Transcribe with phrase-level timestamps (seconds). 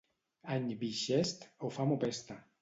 [0.55, 2.41] Any bixest, o fam o pesta.